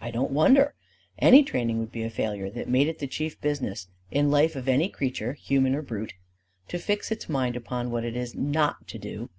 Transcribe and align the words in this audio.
I 0.00 0.10
don't 0.10 0.32
wonder: 0.32 0.74
any 1.20 1.44
training 1.44 1.78
would 1.78 1.92
be 1.92 2.02
a 2.02 2.10
failure 2.10 2.50
that 2.50 2.68
made 2.68 2.88
it 2.88 2.98
the 2.98 3.06
chief 3.06 3.40
business 3.40 3.86
in 4.10 4.32
life 4.32 4.56
of 4.56 4.66
any 4.66 4.88
creature 4.88 5.32
human 5.34 5.76
or 5.76 5.82
brute 5.82 6.14
to 6.66 6.78
fix 6.80 7.12
its 7.12 7.28
mind 7.28 7.54
upon 7.54 7.92
what 7.92 8.04
it 8.04 8.16
is 8.16 8.34
not 8.34 8.88
to 8.88 8.98
do. 8.98 9.30